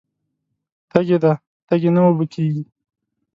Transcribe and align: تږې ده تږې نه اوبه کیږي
تږې 0.89 1.17
ده 1.23 1.31
تږې 1.67 1.89
نه 1.95 2.01
اوبه 2.07 2.25
کیږي 2.33 2.63